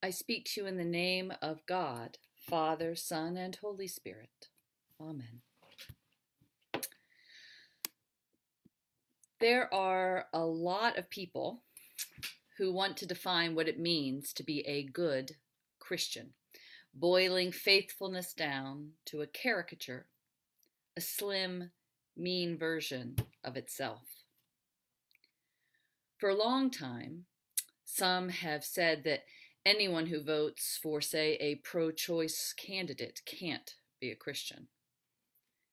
I 0.00 0.10
speak 0.10 0.44
to 0.44 0.60
you 0.60 0.66
in 0.68 0.76
the 0.76 0.84
name 0.84 1.32
of 1.42 1.66
God, 1.66 2.18
Father, 2.48 2.94
Son, 2.94 3.36
and 3.36 3.56
Holy 3.56 3.88
Spirit. 3.88 4.48
Amen. 5.00 5.42
There 9.40 9.72
are 9.74 10.26
a 10.32 10.44
lot 10.44 10.98
of 10.98 11.10
people 11.10 11.62
who 12.58 12.72
want 12.72 12.96
to 12.98 13.06
define 13.06 13.56
what 13.56 13.68
it 13.68 13.80
means 13.80 14.32
to 14.34 14.44
be 14.44 14.60
a 14.68 14.84
good 14.84 15.32
Christian, 15.80 16.30
boiling 16.94 17.50
faithfulness 17.50 18.32
down 18.32 18.90
to 19.06 19.20
a 19.20 19.26
caricature, 19.26 20.06
a 20.96 21.00
slim, 21.00 21.72
mean 22.16 22.56
version 22.56 23.16
of 23.42 23.56
itself. 23.56 24.02
For 26.18 26.28
a 26.28 26.36
long 26.36 26.70
time, 26.70 27.24
some 27.84 28.28
have 28.28 28.64
said 28.64 29.02
that 29.04 29.24
anyone 29.68 30.06
who 30.06 30.22
votes 30.22 30.78
for, 30.82 31.00
say, 31.02 31.34
a 31.34 31.56
pro 31.56 31.90
choice 31.90 32.54
candidate 32.56 33.20
can't 33.26 33.74
be 34.00 34.10
a 34.10 34.16
Christian. 34.16 34.68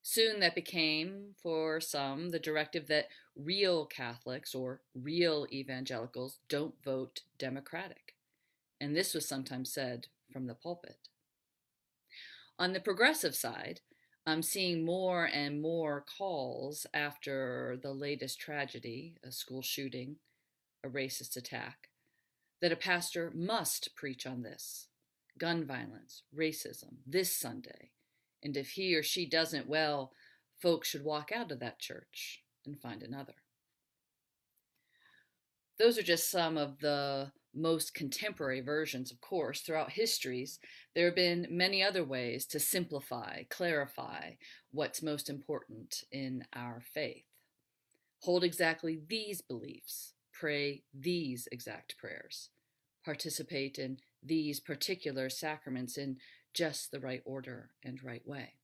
Soon 0.01 0.41
that 0.41 0.53
became, 0.53 1.35
for 1.41 1.79
some, 1.79 2.29
the 2.29 2.39
directive 2.39 2.87
that 2.87 3.07
real 3.35 3.85
Catholics 3.85 4.53
or 4.53 4.81
real 4.93 5.47
evangelicals 5.51 6.39
don't 6.49 6.75
vote 6.83 7.21
Democratic. 7.39 8.15
And 8.79 8.95
this 8.95 9.13
was 9.13 9.27
sometimes 9.27 9.73
said 9.73 10.07
from 10.31 10.45
the 10.45 10.53
pulpit. 10.53 11.07
On 12.59 12.73
the 12.73 12.79
progressive 12.81 13.35
side, 13.35 13.79
I'm 14.27 14.43
seeing 14.43 14.85
more 14.85 15.25
and 15.25 15.61
more 15.61 16.03
calls 16.17 16.85
after 16.93 17.77
the 17.81 17.93
latest 17.93 18.39
tragedy, 18.39 19.15
a 19.23 19.31
school 19.31 19.61
shooting, 19.61 20.17
a 20.83 20.89
racist 20.89 21.37
attack, 21.37 21.89
that 22.65 22.71
a 22.71 22.75
pastor 22.75 23.31
must 23.35 23.95
preach 23.95 24.25
on 24.25 24.41
this 24.41 24.87
gun 25.37 25.63
violence, 25.63 26.23
racism, 26.35 26.95
this 27.05 27.31
Sunday. 27.31 27.91
And 28.41 28.57
if 28.57 28.69
he 28.71 28.95
or 28.95 29.03
she 29.03 29.29
doesn't, 29.29 29.69
well, 29.69 30.13
folks 30.59 30.87
should 30.87 31.03
walk 31.03 31.29
out 31.31 31.51
of 31.51 31.59
that 31.59 31.77
church 31.77 32.41
and 32.65 32.81
find 32.81 33.03
another. 33.03 33.35
Those 35.77 35.99
are 35.99 36.01
just 36.01 36.31
some 36.31 36.57
of 36.57 36.79
the 36.79 37.31
most 37.53 37.93
contemporary 37.93 38.61
versions, 38.61 39.11
of 39.11 39.21
course. 39.21 39.61
Throughout 39.61 39.91
histories, 39.91 40.57
there 40.95 41.05
have 41.05 41.15
been 41.15 41.45
many 41.51 41.83
other 41.83 42.03
ways 42.03 42.47
to 42.47 42.59
simplify, 42.59 43.43
clarify 43.47 44.31
what's 44.71 45.03
most 45.03 45.29
important 45.29 46.03
in 46.11 46.45
our 46.51 46.81
faith. 46.95 47.25
Hold 48.21 48.43
exactly 48.43 49.01
these 49.07 49.41
beliefs 49.41 50.15
pray 50.35 50.83
these 50.93 51.47
exact 51.51 51.97
prayers, 51.97 52.49
participate 53.05 53.77
in 53.77 53.99
these 54.21 54.59
particular 54.59 55.29
sacraments 55.29 55.97
in 55.97 56.17
just 56.53 56.91
the 56.91 56.99
right 56.99 57.21
order 57.25 57.69
and 57.83 58.03
right 58.03 58.27
way. 58.27 58.55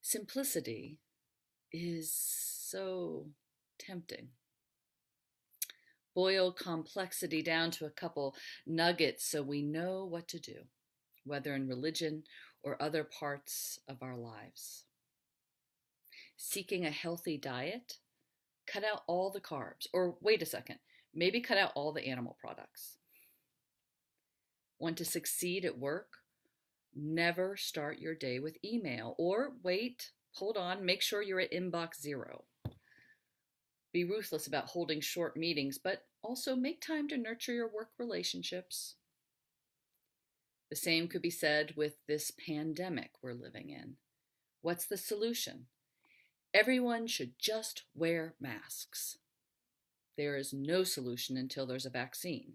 Simplicity 0.00 0.98
is 1.72 2.12
so 2.12 3.26
tempting. 3.78 4.28
Boil 6.14 6.52
complexity 6.52 7.42
down 7.42 7.70
to 7.72 7.84
a 7.84 7.90
couple 7.90 8.34
nuggets 8.66 9.26
so 9.26 9.42
we 9.42 9.62
know 9.62 10.04
what 10.04 10.28
to 10.28 10.38
do, 10.38 10.62
whether 11.24 11.54
in 11.54 11.68
religion 11.68 12.22
or 12.62 12.80
other 12.80 13.04
parts 13.04 13.78
of 13.88 14.02
our 14.02 14.16
lives 14.16 14.84
seeking 16.38 16.86
a 16.86 16.90
healthy 16.90 17.36
diet, 17.36 17.98
cut 18.70 18.84
out 18.84 19.02
all 19.06 19.30
the 19.30 19.40
carbs. 19.40 19.86
Or 19.92 20.16
wait 20.20 20.42
a 20.42 20.46
second, 20.46 20.78
maybe 21.14 21.40
cut 21.40 21.58
out 21.58 21.72
all 21.74 21.92
the 21.92 22.06
animal 22.06 22.36
products. 22.40 22.98
Want 24.78 24.96
to 24.98 25.04
succeed 25.04 25.64
at 25.64 25.78
work? 25.78 26.08
Never 26.94 27.56
start 27.56 27.98
your 27.98 28.14
day 28.14 28.38
with 28.38 28.56
email. 28.64 29.14
Or 29.18 29.52
wait, 29.62 30.12
hold 30.32 30.56
on, 30.56 30.84
make 30.84 31.02
sure 31.02 31.22
you're 31.22 31.40
at 31.40 31.52
inbox 31.52 32.00
zero. 32.00 32.44
Be 33.92 34.04
ruthless 34.04 34.46
about 34.46 34.66
holding 34.66 35.00
short 35.00 35.36
meetings, 35.36 35.78
but 35.78 36.02
also 36.22 36.54
make 36.54 36.80
time 36.80 37.08
to 37.08 37.16
nurture 37.16 37.54
your 37.54 37.72
work 37.72 37.90
relationships. 37.98 38.96
The 40.70 40.76
same 40.76 41.08
could 41.08 41.22
be 41.22 41.30
said 41.30 41.74
with 41.76 41.96
this 42.06 42.30
pandemic 42.30 43.10
we're 43.22 43.32
living 43.32 43.70
in. 43.70 43.96
What's 44.60 44.86
the 44.86 44.98
solution? 44.98 45.66
Everyone 46.54 47.06
should 47.06 47.38
just 47.38 47.82
wear 47.94 48.34
masks. 48.40 49.18
There 50.16 50.36
is 50.36 50.54
no 50.54 50.82
solution 50.82 51.36
until 51.36 51.66
there's 51.66 51.84
a 51.84 51.90
vaccine. 51.90 52.54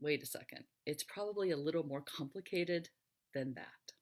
Wait 0.00 0.22
a 0.22 0.26
second, 0.26 0.64
it's 0.84 1.04
probably 1.04 1.52
a 1.52 1.56
little 1.56 1.84
more 1.86 2.02
complicated 2.02 2.88
than 3.32 3.54
that. 3.54 3.92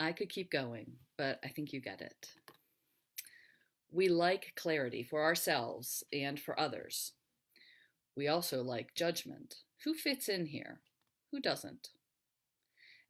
I 0.00 0.12
could 0.12 0.28
keep 0.28 0.50
going, 0.50 0.92
but 1.16 1.40
I 1.44 1.48
think 1.48 1.72
you 1.72 1.80
get 1.80 2.00
it. 2.00 2.28
We 3.90 4.08
like 4.08 4.52
clarity 4.54 5.02
for 5.02 5.24
ourselves 5.24 6.04
and 6.12 6.38
for 6.38 6.58
others. 6.58 7.12
We 8.16 8.28
also 8.28 8.62
like 8.62 8.94
judgment. 8.94 9.56
Who 9.84 9.94
fits 9.94 10.28
in 10.28 10.46
here? 10.46 10.80
Who 11.32 11.40
doesn't? 11.40 11.88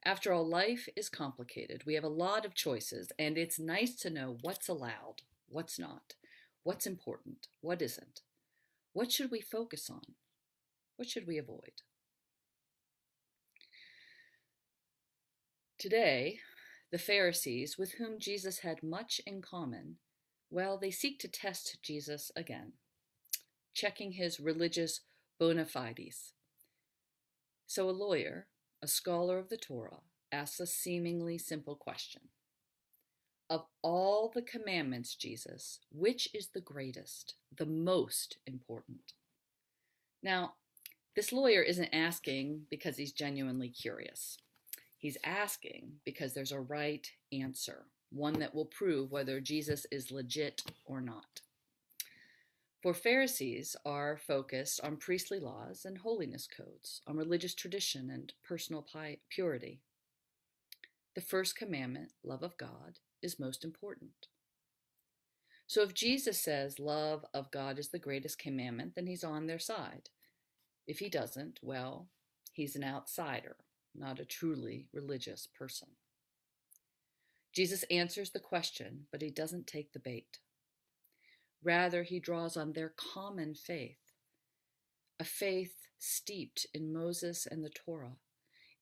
After 0.05 0.31
all, 0.31 0.47
life 0.47 0.87
is 0.95 1.09
complicated. 1.09 1.83
We 1.85 1.95
have 1.95 2.03
a 2.03 2.09
lot 2.09 2.45
of 2.45 2.55
choices, 2.55 3.11
and 3.19 3.37
it's 3.37 3.59
nice 3.59 3.95
to 3.97 4.09
know 4.09 4.37
what's 4.41 4.69
allowed, 4.69 5.23
what's 5.49 5.77
not, 5.77 6.15
what's 6.63 6.87
important, 6.87 7.47
what 7.61 7.81
isn't. 7.81 8.21
What 8.93 9.11
should 9.11 9.29
we 9.29 9.41
focus 9.41 9.89
on? 9.89 10.15
What 10.95 11.09
should 11.09 11.27
we 11.27 11.37
avoid? 11.37 11.81
Today, 15.77 16.39
the 16.91 16.97
Pharisees, 16.97 17.77
with 17.77 17.93
whom 17.93 18.19
Jesus 18.19 18.59
had 18.59 18.83
much 18.83 19.21
in 19.25 19.41
common, 19.41 19.95
well, 20.49 20.77
they 20.77 20.91
seek 20.91 21.19
to 21.19 21.27
test 21.27 21.77
Jesus 21.81 22.31
again, 22.35 22.73
checking 23.73 24.13
his 24.13 24.39
religious 24.39 25.01
bona 25.39 25.65
fides. 25.65 26.33
So 27.65 27.89
a 27.89 27.91
lawyer, 27.91 28.47
a 28.81 28.87
scholar 28.87 29.37
of 29.37 29.49
the 29.49 29.57
Torah, 29.57 30.01
asks 30.31 30.59
a 30.59 30.67
seemingly 30.67 31.37
simple 31.37 31.75
question. 31.75 32.21
Of 33.49 33.65
all 33.81 34.31
the 34.33 34.41
commandments, 34.41 35.15
Jesus, 35.15 35.79
which 35.91 36.29
is 36.33 36.49
the 36.49 36.61
greatest, 36.61 37.35
the 37.55 37.65
most 37.65 38.37
important? 38.45 39.13
Now, 40.21 40.53
this 41.15 41.33
lawyer 41.33 41.61
isn't 41.61 41.93
asking 41.93 42.61
because 42.69 42.97
he's 42.97 43.11
genuinely 43.11 43.69
curious. 43.69 44.37
He's 44.97 45.17
asking 45.23 45.93
because 46.05 46.33
there's 46.33 46.51
a 46.51 46.59
right 46.59 47.09
answer, 47.31 47.85
one 48.11 48.39
that 48.39 48.53
will 48.53 48.65
prove 48.65 49.11
whether 49.11 49.39
Jesus 49.39 49.85
is 49.91 50.11
legit 50.11 50.61
or 50.85 51.01
not. 51.01 51.41
For 52.81 52.93
Pharisees 52.93 53.75
are 53.85 54.15
focused 54.15 54.79
on 54.81 54.95
priestly 54.97 55.39
laws 55.39 55.83
and 55.83 55.97
holiness 55.97 56.47
codes, 56.47 57.01
on 57.05 57.17
religious 57.17 57.53
tradition 57.53 58.09
and 58.09 58.31
personal 58.41 58.85
purity. 59.29 59.81
The 61.13 61.21
first 61.21 61.57
commandment, 61.57 62.13
love 62.23 62.41
of 62.41 62.57
God, 62.57 62.99
is 63.21 63.39
most 63.39 63.65
important. 63.65 64.27
So 65.67 65.81
if 65.81 65.93
Jesus 65.93 66.41
says 66.41 66.79
love 66.79 67.25
of 67.33 67.51
God 67.51 67.79
is 67.79 67.89
the 67.89 67.99
greatest 67.99 68.39
commandment, 68.39 68.93
then 68.95 69.07
he's 69.07 69.25
on 69.25 69.45
their 69.45 69.59
side. 69.59 70.09
If 70.87 70.99
he 70.99 71.09
doesn't, 71.09 71.59
well, 71.61 72.07
he's 72.53 72.77
an 72.77 72.85
outsider, 72.85 73.57
not 73.93 74.19
a 74.21 74.25
truly 74.25 74.87
religious 74.93 75.47
person. 75.47 75.89
Jesus 77.53 77.83
answers 77.91 78.29
the 78.29 78.39
question, 78.39 79.07
but 79.11 79.21
he 79.21 79.29
doesn't 79.29 79.67
take 79.67 79.91
the 79.91 79.99
bait. 79.99 80.39
Rather, 81.63 82.03
he 82.03 82.19
draws 82.19 82.55
on 82.55 82.73
their 82.73 82.93
common 82.95 83.53
faith, 83.53 83.97
a 85.19 85.25
faith 85.25 85.75
steeped 85.97 86.65
in 86.73 86.93
Moses 86.93 87.45
and 87.45 87.63
the 87.63 87.69
Torah, 87.69 88.17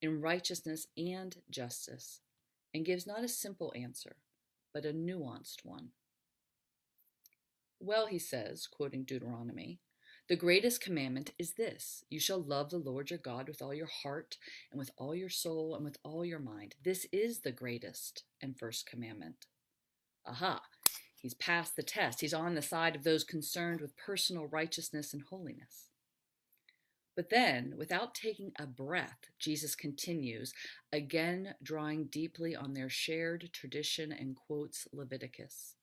in 0.02 0.22
righteousness 0.22 0.88
and 0.96 1.36
justice, 1.50 2.22
and 2.74 2.86
gives 2.86 3.08
not 3.08 3.24
a 3.24 3.28
simple 3.30 3.74
answer, 3.76 4.18
but 4.74 4.86
a 4.86 4.94
nuanced 4.94 5.64
one. 5.66 5.90
Well, 7.80 8.08
he 8.08 8.20
says, 8.20 8.68
quoting 8.68 9.04
Deuteronomy, 9.04 9.80
the 10.30 10.36
greatest 10.36 10.82
commandment 10.82 11.32
is 11.40 11.54
this 11.54 12.04
You 12.10 12.20
shall 12.20 12.42
love 12.42 12.70
the 12.70 12.78
Lord 12.78 13.10
your 13.10 13.20
God 13.20 13.48
with 13.48 13.62
all 13.62 13.74
your 13.74 13.88
heart, 13.88 14.38
and 14.72 14.78
with 14.78 14.92
all 14.98 15.16
your 15.16 15.30
soul, 15.30 15.74
and 15.74 15.86
with 15.86 15.98
all 16.04 16.26
your 16.26 16.40
mind. 16.40 16.76
This 16.84 17.08
is 17.14 17.40
the 17.40 17.52
greatest 17.52 18.24
and 18.42 18.58
first 18.58 18.86
commandment. 18.86 19.46
Aha! 20.26 20.62
He's 21.28 21.34
passed 21.34 21.76
the 21.76 21.84
test. 21.84 22.22
He's 22.22 22.34
on 22.34 22.56
the 22.56 22.62
side 22.62 22.96
of 22.96 23.04
those 23.04 23.26
concerned 23.26 23.82
with 23.82 23.98
personal 23.98 24.48
righteousness 24.48 25.12
and 25.12 25.24
holiness. 25.24 25.90
But 27.18 27.30
then, 27.30 27.74
without 27.78 28.16
taking 28.16 28.54
a 28.58 28.66
breath, 28.66 29.26
Jesus 29.38 29.76
continues, 29.76 30.54
again 30.94 31.56
drawing 31.62 32.06
deeply 32.06 32.56
on 32.56 32.74
their 32.74 32.90
shared 32.90 33.50
tradition 33.52 34.14
and 34.14 34.38
quotes 34.38 34.88
Leviticus. 34.94 35.76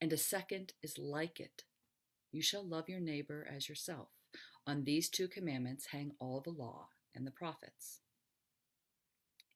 And 0.00 0.12
a 0.12 0.16
second 0.16 0.72
is 0.82 0.98
like 0.98 1.38
it 1.38 1.62
You 2.32 2.42
shall 2.42 2.66
love 2.66 2.88
your 2.88 2.98
neighbor 2.98 3.46
as 3.48 3.68
yourself. 3.68 4.08
On 4.66 4.82
these 4.82 5.08
two 5.08 5.28
commandments 5.28 5.86
hang 5.92 6.10
all 6.18 6.40
the 6.40 6.50
law 6.50 6.88
and 7.14 7.24
the 7.24 7.30
prophets. 7.30 8.00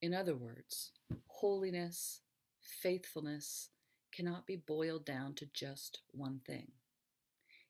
In 0.01 0.15
other 0.15 0.37
words, 0.37 0.93
holiness, 1.27 2.21
faithfulness 2.61 3.71
cannot 4.13 4.47
be 4.47 4.57
boiled 4.57 5.05
down 5.05 5.35
to 5.35 5.47
just 5.53 6.01
one 6.13 6.41
thing. 6.47 6.73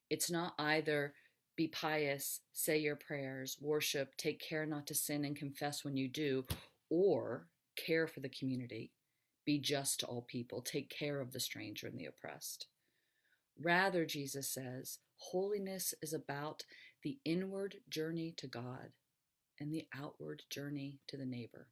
It's 0.09 0.31
not 0.31 0.55
either 0.59 1.15
be 1.57 1.69
pious, 1.69 2.41
say 2.53 2.79
your 2.79 2.97
prayers, 2.97 3.59
worship, 3.61 4.17
take 4.17 4.41
care 4.41 4.67
not 4.67 4.87
to 4.87 4.95
sin, 4.95 5.25
and 5.25 5.37
confess 5.37 5.85
when 5.85 5.97
you 5.97 6.09
do, 6.09 6.45
or 6.89 7.47
care 7.77 8.07
for 8.07 8.21
the 8.21 8.29
community, 8.29 8.93
be 9.45 9.59
just 9.59 10.01
to 10.01 10.07
all 10.07 10.23
people, 10.23 10.63
take 10.63 10.91
care 10.91 11.21
of 11.21 11.33
the 11.33 11.41
stranger 11.41 11.87
and 11.87 11.99
the 11.99 12.07
oppressed. 12.07 12.67
Rather, 13.61 14.07
Jesus 14.07 14.49
says, 14.49 14.99
holiness 15.17 15.93
is 16.03 16.13
about 16.13 16.65
the 17.03 17.19
inward 17.25 17.77
journey 17.89 18.33
to 18.39 18.47
God 18.47 18.93
and 19.59 19.73
the 19.73 19.87
outward 19.95 20.43
journey 20.49 20.99
to 21.09 21.17
the 21.17 21.27
neighbor. 21.27 21.69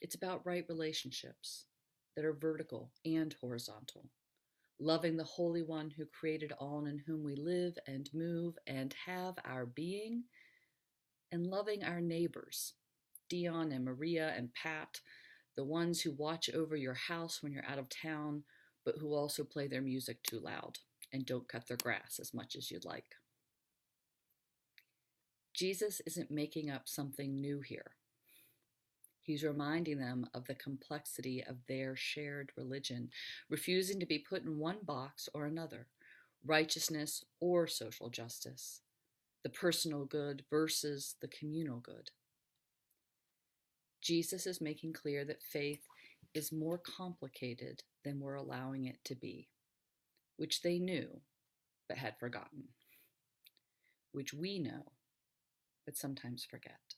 It's 0.00 0.14
about 0.14 0.46
right 0.46 0.64
relationships 0.68 1.64
that 2.16 2.24
are 2.24 2.32
vertical 2.32 2.90
and 3.04 3.34
horizontal, 3.40 4.06
loving 4.80 5.16
the 5.16 5.24
Holy 5.24 5.62
One 5.62 5.90
who 5.90 6.06
created 6.06 6.52
all 6.58 6.78
and 6.78 6.88
in 6.88 6.98
whom 6.98 7.22
we 7.22 7.36
live 7.36 7.78
and 7.86 8.08
move 8.14 8.56
and 8.66 8.94
have 9.04 9.34
our 9.44 9.66
being, 9.66 10.24
and 11.30 11.46
loving 11.46 11.84
our 11.84 12.00
neighbors, 12.00 12.74
Dion 13.28 13.72
and 13.72 13.84
Maria 13.84 14.32
and 14.36 14.52
Pat, 14.54 15.00
the 15.56 15.64
ones 15.64 16.00
who 16.00 16.12
watch 16.12 16.50
over 16.50 16.76
your 16.76 16.94
house 16.94 17.42
when 17.42 17.52
you're 17.52 17.66
out 17.66 17.78
of 17.78 17.88
town, 17.88 18.44
but 18.84 18.96
who 18.98 19.14
also 19.14 19.44
play 19.44 19.66
their 19.66 19.82
music 19.82 20.22
too 20.22 20.38
loud 20.38 20.78
and 21.12 21.26
don't 21.26 21.48
cut 21.48 21.66
their 21.66 21.76
grass 21.76 22.18
as 22.20 22.32
much 22.32 22.56
as 22.56 22.70
you'd 22.70 22.84
like. 22.84 23.16
Jesus 25.54 26.00
isn't 26.06 26.30
making 26.30 26.70
up 26.70 26.82
something 26.86 27.40
new 27.40 27.60
here. 27.60 27.92
He's 29.26 29.42
reminding 29.42 29.98
them 29.98 30.28
of 30.34 30.46
the 30.46 30.54
complexity 30.54 31.42
of 31.42 31.56
their 31.66 31.96
shared 31.96 32.52
religion, 32.56 33.10
refusing 33.50 33.98
to 33.98 34.06
be 34.06 34.20
put 34.20 34.44
in 34.44 34.60
one 34.60 34.78
box 34.84 35.28
or 35.34 35.46
another, 35.46 35.88
righteousness 36.44 37.24
or 37.40 37.66
social 37.66 38.08
justice, 38.08 38.82
the 39.42 39.48
personal 39.50 40.04
good 40.04 40.44
versus 40.48 41.16
the 41.20 41.26
communal 41.26 41.80
good. 41.80 42.12
Jesus 44.00 44.46
is 44.46 44.60
making 44.60 44.92
clear 44.92 45.24
that 45.24 45.42
faith 45.42 45.82
is 46.32 46.52
more 46.52 46.78
complicated 46.78 47.82
than 48.04 48.20
we're 48.20 48.36
allowing 48.36 48.84
it 48.84 48.98
to 49.06 49.16
be, 49.16 49.48
which 50.36 50.62
they 50.62 50.78
knew 50.78 51.20
but 51.88 51.98
had 51.98 52.16
forgotten, 52.20 52.68
which 54.12 54.32
we 54.32 54.60
know 54.60 54.92
but 55.84 55.96
sometimes 55.96 56.46
forget. 56.48 56.95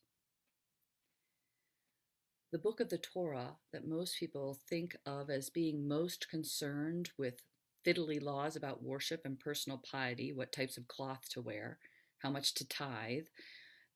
The 2.50 2.58
book 2.58 2.80
of 2.80 2.88
the 2.88 2.96
Torah 2.96 3.58
that 3.72 3.86
most 3.86 4.18
people 4.18 4.58
think 4.70 4.96
of 5.04 5.28
as 5.28 5.50
being 5.50 5.86
most 5.86 6.30
concerned 6.30 7.10
with 7.18 7.42
fiddly 7.84 8.22
laws 8.22 8.56
about 8.56 8.82
worship 8.82 9.20
and 9.26 9.38
personal 9.38 9.76
piety, 9.78 10.32
what 10.32 10.50
types 10.50 10.78
of 10.78 10.88
cloth 10.88 11.28
to 11.32 11.42
wear, 11.42 11.78
how 12.20 12.30
much 12.30 12.54
to 12.54 12.66
tithe, 12.66 13.26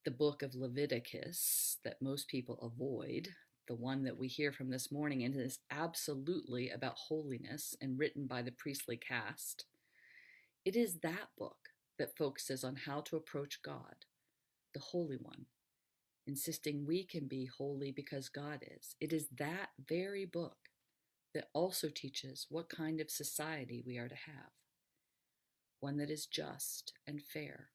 the 0.04 0.10
book 0.10 0.42
of 0.42 0.54
Leviticus 0.54 1.78
that 1.82 2.02
most 2.02 2.28
people 2.28 2.58
avoid, 2.60 3.30
the 3.68 3.74
one 3.74 4.02
that 4.04 4.18
we 4.18 4.28
hear 4.28 4.52
from 4.52 4.68
this 4.68 4.92
morning, 4.92 5.24
and 5.24 5.34
is 5.34 5.60
absolutely 5.70 6.68
about 6.68 6.98
holiness 7.08 7.74
and 7.80 7.98
written 7.98 8.26
by 8.26 8.42
the 8.42 8.52
priestly 8.52 8.98
caste. 8.98 9.64
It 10.66 10.76
is 10.76 10.98
that 10.98 11.30
book 11.38 11.70
that 11.98 12.18
focuses 12.18 12.64
on 12.64 12.76
how 12.76 13.00
to 13.00 13.16
approach 13.16 13.62
God, 13.62 14.04
the 14.74 14.80
Holy 14.80 15.16
One, 15.16 15.46
insisting 16.26 16.86
we 16.86 17.04
can 17.04 17.26
be 17.26 17.46
holy 17.46 17.92
because 17.92 18.28
God 18.28 18.60
is. 18.76 18.94
It 19.00 19.12
is 19.12 19.26
that 19.38 19.70
very 19.88 20.24
book 20.24 20.56
that 21.34 21.48
also 21.54 21.88
teaches 21.88 22.46
what 22.48 22.68
kind 22.68 23.00
of 23.00 23.10
society 23.10 23.82
we 23.86 23.98
are 23.98 24.08
to 24.08 24.14
have 24.14 24.52
one 25.82 25.96
that 25.96 26.10
is 26.10 26.26
just 26.26 26.92
and 27.08 27.20
fair, 27.20 27.68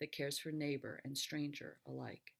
that 0.00 0.10
cares 0.10 0.38
for 0.38 0.50
neighbor 0.50 1.00
and 1.04 1.16
stranger 1.16 1.76
alike. 1.86 2.32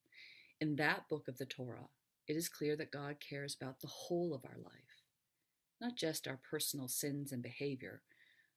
In 0.58 0.76
that 0.76 1.06
book 1.10 1.28
of 1.28 1.36
the 1.36 1.44
Torah, 1.44 1.90
it 2.26 2.34
is 2.34 2.48
clear 2.48 2.76
that 2.76 2.90
God 2.90 3.16
cares 3.20 3.54
about 3.60 3.80
the 3.80 3.88
whole 3.88 4.34
of 4.34 4.44
our 4.46 4.56
life, 4.56 5.02
not 5.82 5.96
just 5.96 6.26
our 6.26 6.40
personal 6.50 6.88
sins 6.88 7.30
and 7.30 7.42
behavior, 7.42 8.00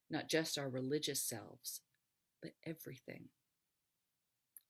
not 0.09 0.29
just 0.29 0.57
our 0.57 0.69
religious 0.69 1.21
selves, 1.21 1.81
but 2.41 2.51
everything. 2.65 3.25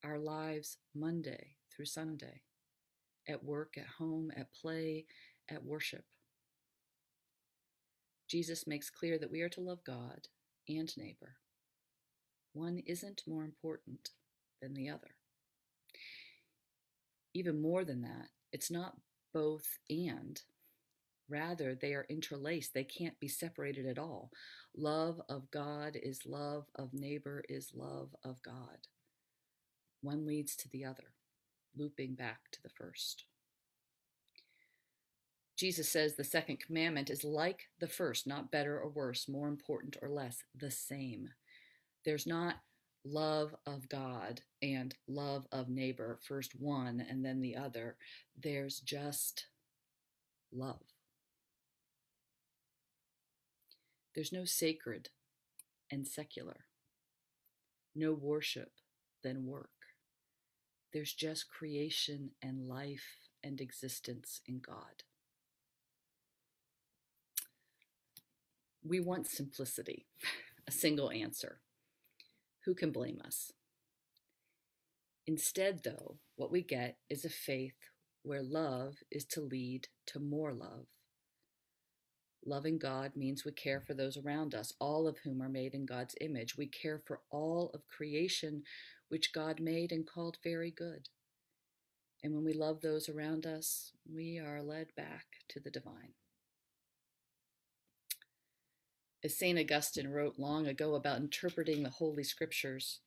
Our 0.04 0.18
lives 0.18 0.78
Monday 0.96 1.58
through 1.80 1.86
Sunday, 1.86 2.42
at 3.26 3.42
work, 3.42 3.76
at 3.78 3.88
home, 4.00 4.34
at 4.36 4.52
play, 4.52 5.06
at 5.50 5.64
worship. 5.64 6.04
Jesus 8.30 8.68
makes 8.68 8.90
clear 8.90 9.18
that 9.18 9.31
we 9.31 9.40
are 9.40 9.48
to 9.48 9.62
love 9.62 9.86
God 9.86 10.28
and 10.68 10.92
neighbor. 10.98 11.38
One 12.52 12.80
isn't 12.86 13.24
more 13.26 13.46
important 13.46 14.10
than 14.62 14.74
the 14.74 14.90
other. 14.90 15.16
Even 17.34 17.62
more 17.62 17.86
than 17.86 18.02
that, 18.02 18.28
it's 18.52 18.70
not 18.70 18.98
both 19.34 19.78
and. 19.90 20.42
Rather, 21.30 21.76
they 21.76 21.94
are 21.94 22.08
interlaced. 22.10 22.74
They 22.74 22.84
can't 22.84 23.18
be 23.22 23.30
separated 23.30 23.86
at 23.86 23.98
all. 23.98 24.31
Love 24.76 25.22
of 25.30 25.50
God 25.50 25.96
is 25.96 26.26
love 26.26 26.66
of 26.76 26.94
neighbor 26.94 27.42
is 27.48 27.72
love 27.74 28.14
of 28.26 28.44
God. 28.44 28.88
One 30.02 30.26
leads 30.26 30.58
to 30.58 30.68
the 30.68 30.84
other 30.84 31.14
looping 31.77 32.16
back 32.16 32.51
to 32.51 32.62
the 32.62 32.69
first. 32.69 33.25
Jesus 35.57 35.89
says 35.89 36.16
the 36.16 36.24
second 36.24 36.60
commandment 36.60 37.10
is 37.10 37.24
like 37.25 37.68
the 37.80 37.88
first, 37.88 38.25
not 38.25 38.51
better 38.51 38.80
or 38.80 38.89
worse, 38.89 39.27
more 39.27 39.50
important 39.50 39.98
or 40.01 40.10
less, 40.10 40.44
the 40.56 40.71
same. 40.71 41.30
There's 42.06 42.25
not 42.25 42.56
love 43.06 43.56
of 43.66 43.89
God 43.89 44.42
and 44.62 44.95
love 45.07 45.48
of 45.51 45.68
neighbor, 45.69 46.19
first 46.21 46.54
one 46.60 47.06
and 47.10 47.25
then 47.25 47.42
the 47.42 47.57
other. 47.57 47.98
There's 48.42 48.80
just 48.80 49.48
love. 50.51 50.80
There's 54.16 54.31
no 54.31 54.45
sacred 54.45 55.10
and 55.92 56.07
secular, 56.07 56.66
no 57.95 58.13
worship 58.13 58.71
than 59.23 59.45
work. 59.45 59.79
There's 60.94 61.14
just 61.14 61.50
creation 61.50 62.31
and 62.42 62.68
life 62.68 63.19
and 63.44 63.62
existence 63.62 64.42
in 64.46 64.60
God. 64.60 65.04
We 68.84 69.00
want 69.00 69.28
simplicity, 69.28 70.08
a 70.68 70.72
single 70.72 71.12
answer. 71.12 71.60
Who 72.66 72.74
can 72.74 72.92
blame 72.92 73.22
us? 73.24 73.52
Instead, 75.28 75.81
though, 75.84 76.18
what 76.38 76.52
we 76.52 76.64
get 76.64 76.98
is 77.10 77.24
a 77.24 77.30
faith 77.30 77.76
where 78.24 78.42
love 78.42 78.96
is 79.12 79.26
to 79.26 79.42
lead 79.42 79.88
to 80.08 80.19
more 80.19 80.54
love. 80.54 80.88
Loving 82.46 82.80
God 82.80 83.12
means 83.16 83.46
we 83.46 83.52
care 83.52 83.81
for 83.81 83.94
those 83.94 84.18
around 84.18 84.56
us, 84.56 84.74
all 84.80 85.08
of 85.08 85.18
whom 85.19 85.42
are 85.42 85.50
made 85.50 85.74
in 85.74 85.86
God's 85.86 86.16
image. 86.22 86.58
We 86.58 86.68
care 86.68 87.02
for 87.06 87.22
all 87.30 87.69
of 87.74 87.88
creation 87.88 88.64
which 89.09 89.33
God 89.33 89.59
made 89.59 89.92
and 89.92 90.07
called 90.07 90.37
very 90.44 90.71
good. 90.71 91.09
And 92.23 92.33
when 92.33 92.44
we 92.44 92.54
love 92.54 92.81
those 92.81 93.09
around 93.09 93.45
us, 93.45 93.92
we 94.11 94.39
are 94.39 94.61
led 94.61 94.87
back 94.95 95.25
to 95.49 95.59
the 95.59 95.71
divine. 95.71 96.13
As 99.23 99.37
St. 99.37 99.59
Augustine 99.59 100.07
wrote 100.07 100.39
long 100.39 100.68
ago 100.68 100.95
about 100.95 101.19
interpreting 101.19 101.83
the 101.83 101.89
Holy 101.89 102.23
Scriptures, 102.23 103.01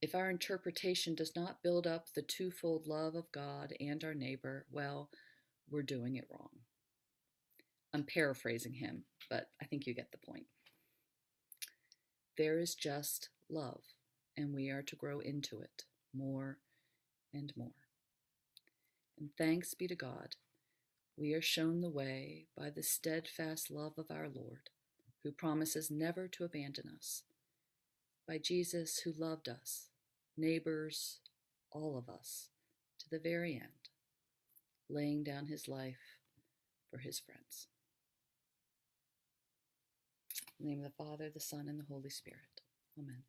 if 0.00 0.14
our 0.14 0.30
interpretation 0.30 1.14
does 1.14 1.32
not 1.34 1.62
build 1.62 1.86
up 1.86 2.06
the 2.14 2.22
twofold 2.22 2.86
love 2.86 3.14
of 3.14 3.32
God 3.32 3.72
and 3.80 4.02
our 4.04 4.14
neighbor, 4.14 4.66
well, 4.70 5.10
we're 5.68 5.82
doing 5.82 6.16
it 6.16 6.28
wrong. 6.30 6.50
I'm 7.92 8.04
paraphrasing 8.04 8.74
him, 8.74 9.04
but 9.28 9.48
I 9.60 9.66
think 9.66 9.86
you 9.86 9.94
get 9.94 10.12
the 10.12 10.18
point. 10.18 10.46
There 12.38 12.58
is 12.58 12.74
just 12.74 13.30
love 13.50 13.82
and 14.40 14.54
we 14.54 14.70
are 14.70 14.82
to 14.82 14.96
grow 14.96 15.20
into 15.20 15.60
it 15.60 15.84
more 16.14 16.58
and 17.32 17.52
more. 17.56 17.68
And 19.18 19.30
thanks 19.36 19.74
be 19.74 19.86
to 19.86 19.94
God, 19.94 20.36
we 21.16 21.34
are 21.34 21.42
shown 21.42 21.80
the 21.80 21.90
way 21.90 22.46
by 22.56 22.70
the 22.70 22.82
steadfast 22.82 23.70
love 23.70 23.92
of 23.98 24.10
our 24.10 24.28
Lord, 24.34 24.70
who 25.22 25.30
promises 25.30 25.90
never 25.90 26.26
to 26.28 26.44
abandon 26.44 26.90
us, 26.96 27.22
by 28.26 28.38
Jesus 28.38 29.00
who 29.04 29.12
loved 29.12 29.48
us, 29.48 29.88
neighbors, 30.36 31.18
all 31.70 31.98
of 31.98 32.12
us, 32.12 32.48
to 32.98 33.10
the 33.10 33.18
very 33.18 33.54
end, 33.54 33.90
laying 34.88 35.22
down 35.22 35.46
his 35.46 35.68
life 35.68 36.18
for 36.90 36.98
his 36.98 37.18
friends. 37.18 37.66
In 40.58 40.66
the 40.66 40.70
name 40.74 40.84
of 40.84 40.90
the 40.90 41.04
Father, 41.04 41.30
the 41.32 41.40
Son, 41.40 41.68
and 41.68 41.78
the 41.78 41.86
Holy 41.88 42.10
Spirit. 42.10 42.62
Amen. 42.98 43.22